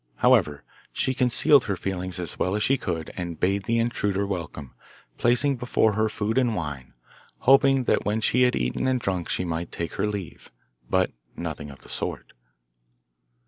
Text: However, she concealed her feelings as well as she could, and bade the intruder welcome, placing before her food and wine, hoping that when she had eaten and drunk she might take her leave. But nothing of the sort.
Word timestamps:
However, 0.15 0.63
she 0.91 1.13
concealed 1.13 1.65
her 1.65 1.75
feelings 1.75 2.17
as 2.17 2.39
well 2.39 2.55
as 2.55 2.63
she 2.63 2.75
could, 2.75 3.11
and 3.15 3.39
bade 3.39 3.65
the 3.65 3.77
intruder 3.77 4.25
welcome, 4.25 4.73
placing 5.19 5.57
before 5.57 5.93
her 5.93 6.09
food 6.09 6.39
and 6.39 6.55
wine, 6.55 6.93
hoping 7.41 7.83
that 7.83 8.03
when 8.03 8.19
she 8.19 8.41
had 8.41 8.55
eaten 8.55 8.87
and 8.87 8.99
drunk 8.99 9.29
she 9.29 9.45
might 9.45 9.71
take 9.71 9.93
her 9.97 10.07
leave. 10.07 10.51
But 10.89 11.11
nothing 11.37 11.69
of 11.69 11.81
the 11.81 11.87
sort. 11.89 12.33